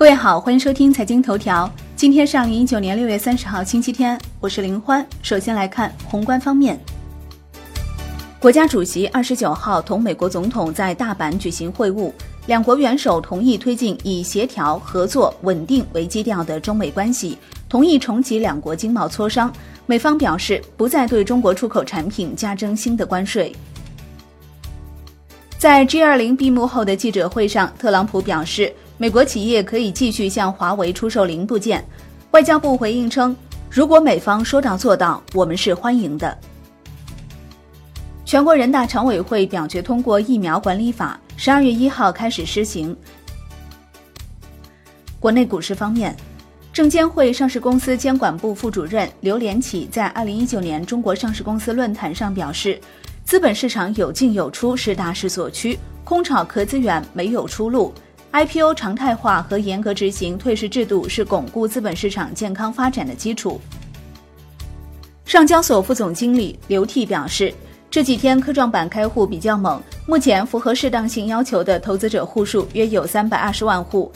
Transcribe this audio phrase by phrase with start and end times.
[0.00, 1.70] 各位好，欢迎收听财经头条。
[1.94, 5.06] 今天是二零一九年六月三十号，星期天，我是林欢。
[5.20, 6.80] 首先来看宏观方面，
[8.40, 12.10] 国家主席二十九号同美国总统在大阪举行会晤，
[12.46, 17.36] 两国元首同意推进以协调、合作、稳定为基调的中美关系，
[17.68, 19.52] 同意重启两国经贸磋商。
[19.84, 23.54] 美方表示不再对中国出口产品加征新的关税。
[25.58, 28.72] 在 G 二零闭幕后的记者会上，特朗普表示。
[29.00, 31.82] 美国企业可以继续向华为出售零部件。
[32.32, 33.34] 外交部回应称，
[33.70, 36.36] 如果美方说到做到，我们是欢迎的。
[38.26, 42.94] 全国人大常委会表决通过疫苗管理法，十二月一号开始施行。
[45.18, 46.14] 国内股市方面，
[46.70, 52.78] 证监会上市公司监管部副主任刘连起在二零一九年中国上市公司论坛上表示，
[53.24, 57.94] 资本市场有进有出是大势所趋，空炒壳资源没有出路。
[58.32, 63.60] IPO 常态化和严格执行退市制度是巩固资本市场健康发展的基础。
[65.24, 67.52] 上交所副总经理刘替表示，
[67.90, 74.12] 这几天科创板开户比较猛，目前符合适当性要求的投资者户数约有三百二十万户。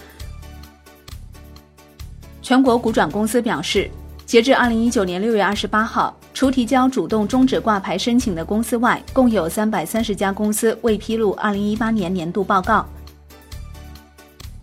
[2.41, 3.91] 全国股转公司表示，
[4.25, 12.87] 截至二零一九年六月二十八号，除提交主动终止挂牌申请的公司外，共有三百三十家公司未披露二零一八年年度报告。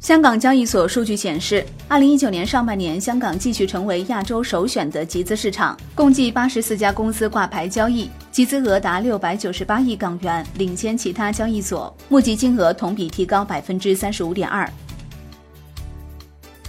[0.01, 14.67] 香港交易所数据显示，二零一九年上半年，香港继续成为亚洲首选的集资市场，共计八十四家公司挂牌交易，集资额达六百九十八亿港元，领先其他交易所，募集金额同比提高百分之三十五点二。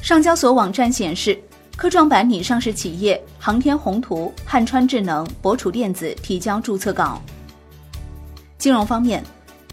[0.03, 1.41] 上交所网站显示，
[1.75, 7.19] 科创板拟上市企业航天宏图、汉川智能、博楚电子提交注册稿。
[8.59, 9.25] 金融方面。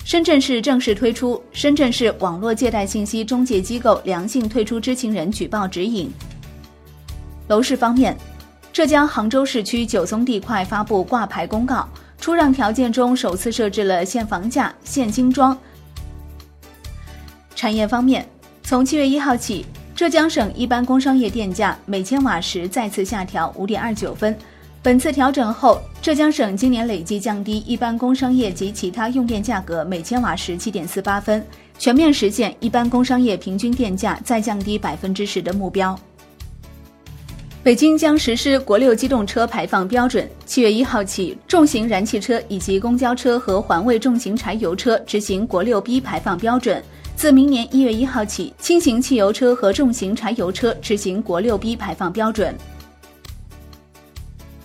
[0.09, 6.07] 深圳市正式推出《深圳市网络借贷信息中介机构良性退出知情人举报指引》。
[7.47, 8.17] 楼市方面，
[8.73, 11.87] 浙江杭州市区九松地块发布挂牌公告，
[12.19, 15.55] 出让条件中首次设置了限房价、限精装。
[17.55, 18.27] 产业方面，
[18.63, 24.35] 从七月一号起，浙江省一般工商业电价每千瓦时再次下调五点二九分。
[24.81, 31.45] 本次调整后，浙江省今年累计降低一般工商业及其他用电价格每千瓦时七点四八分，
[31.77, 35.99] 全面实现一般工商业平均电价再降低百分之十的目标。
[37.61, 46.81] 北京将实施国六机动车排放标准，七月一号起，重型燃气车以及公交车和环卫重型柴油车执行国六 B 排放标准；
[47.17, 52.55] 自明年一月一号起，轻型汽油车和重型柴油车执行国六 B 排放标准。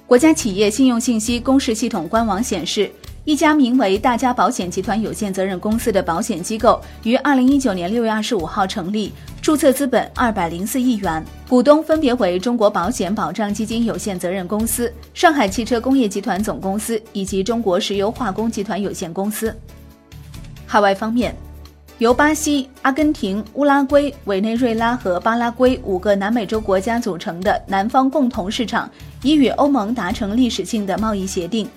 [0.07, 2.91] 国家企业信用信息公示系统官网显示，
[3.25, 9.11] 一家名为大家保险集团有限责任公司的保险机构于二零一九年六月二十五号成立，
[9.41, 19.57] 注册资本二百零四亿元，股东分别为中国保险保障基金有限责任公司、上海汽车工业集团总公司以及中国石油化工集团有限公司。
[20.67, 21.35] 海外方面。
[21.99, 28.91] 由巴西、阿根廷、乌拉圭、委内瑞拉和巴拉圭五个南美洲国家组成的南方共同市场，
[29.23, 31.69] 已与欧盟达成历史性的贸易协定。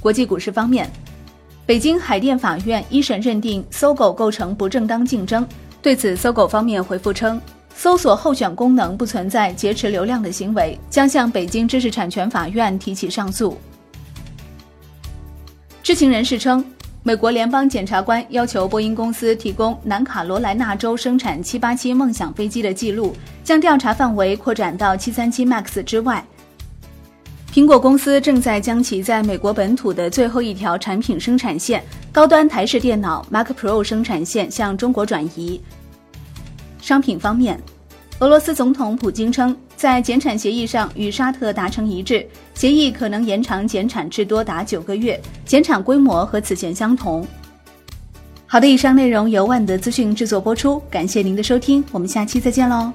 [0.00, 0.90] 国际股市方面，
[1.66, 5.46] 北京海淀法院一审认定搜狗构成不正当竞争。
[5.82, 7.38] 对此，搜狗方面回复称，
[7.74, 13.58] 搜索候选功能不存在劫持流量的行为，将向北京知识产权法院提起上诉。
[15.82, 16.64] 知情人士称。
[17.04, 26.24] 美国联邦检察官要求波音公司提供南卡罗来纳州生产787梦想飞机的记录，将调查范围扩展到737 MAX 之外。
[27.52, 31.82] 苹果公司正在将其在美国本土的最后一条产品生产线——
[32.12, 35.60] 高端台式电脑 Mac Pro 生产线向中国转移。
[36.80, 37.60] 商品方面。
[38.20, 47.26] 俄罗斯总统普京称，在减产协议上与沙特达成一致，协议可能延长减产至多达九个月，减产规模和此前相同。
[48.46, 52.92] 好的，以上内容由万德资讯制作播出，感谢您的收听，我们下期再见喽。